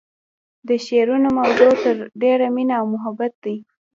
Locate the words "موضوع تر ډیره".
1.39-2.47